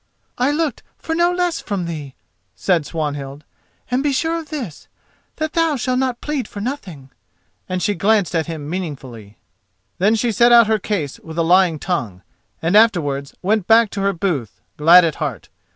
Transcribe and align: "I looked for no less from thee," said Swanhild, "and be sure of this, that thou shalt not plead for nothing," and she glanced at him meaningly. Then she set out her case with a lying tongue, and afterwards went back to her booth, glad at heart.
"I 0.39 0.49
looked 0.49 0.81
for 0.97 1.13
no 1.13 1.31
less 1.31 1.59
from 1.61 1.85
thee," 1.85 2.15
said 2.55 2.87
Swanhild, 2.87 3.43
"and 3.91 4.01
be 4.01 4.11
sure 4.11 4.39
of 4.39 4.49
this, 4.49 4.87
that 5.35 5.53
thou 5.53 5.75
shalt 5.75 5.99
not 5.99 6.21
plead 6.21 6.47
for 6.47 6.59
nothing," 6.59 7.11
and 7.69 7.83
she 7.83 7.93
glanced 7.93 8.33
at 8.33 8.47
him 8.47 8.67
meaningly. 8.67 9.37
Then 9.99 10.15
she 10.15 10.31
set 10.31 10.51
out 10.51 10.65
her 10.65 10.79
case 10.79 11.19
with 11.19 11.37
a 11.37 11.43
lying 11.43 11.77
tongue, 11.77 12.23
and 12.63 12.75
afterwards 12.75 13.35
went 13.43 13.67
back 13.67 13.91
to 13.91 14.01
her 14.01 14.11
booth, 14.13 14.59
glad 14.75 15.05
at 15.05 15.17
heart. 15.21 15.49